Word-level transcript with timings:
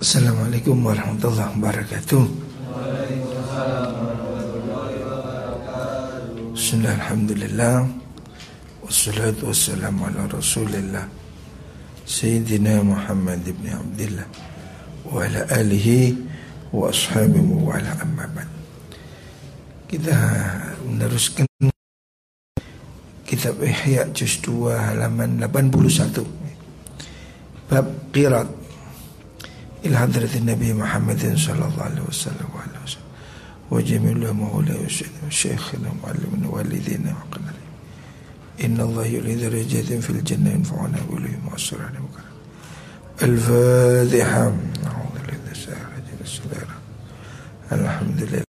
Assalamualaikum 0.00 0.80
warahmatullahi 0.80 1.60
wabarakatuh. 1.60 2.24
Bismillah, 6.56 6.96
alhamdulillah 6.96 7.84
Wassalatu 8.80 9.52
wassalamu 9.52 10.08
ala 10.08 10.24
rasulillah 10.24 11.04
Sayyidina 12.08 12.80
Muhammad 12.80 13.44
ibn 13.44 13.68
Abdullah 13.68 14.24
Wa 15.04 15.28
ala 15.28 15.44
alihi 15.52 16.16
wa 16.72 16.88
ashabihi 16.88 17.60
wa 17.60 17.76
ala 17.76 17.92
ammaban 18.00 18.48
Kita 19.84 20.16
meneruskan 20.80 21.44
Kitab 23.28 23.60
Ihya 23.60 24.08
Juz 24.16 24.40
2 24.48 24.96
halaman 24.96 25.44
81 25.44 26.24
Bab 27.68 27.84
Qirat 28.16 28.59
إلى 29.84 29.96
حضرة 29.98 30.28
النبي 30.36 30.72
محمد 30.72 31.36
صلى 31.36 31.54
الله 31.54 31.82
عليه 31.82 32.02
وسلم 32.08 32.48
وعلى 32.54 32.78
وسلم 32.84 33.08
وجميع 33.70 34.12
الأموال 34.12 34.86
وشيخنا 35.26 35.88
ومعلمنا 35.90 36.48
والدينا 36.48 37.10
وقنا 37.10 37.52
إن 38.64 38.80
الله 38.80 39.06
يريد 39.06 39.38
درجات 39.40 39.92
في 40.04 40.10
الجنة 40.10 40.50
ينفعنا 40.50 40.98
بهم 41.10 41.48
وأسرنا 41.52 42.00
وكرم 42.04 42.30
الفاتحة. 43.22 44.52
الحمد 47.72 48.22
لله. 48.22 48.44